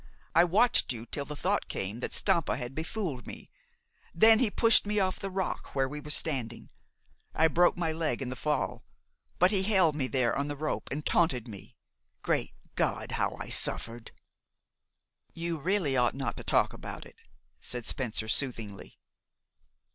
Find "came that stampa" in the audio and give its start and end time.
1.67-2.57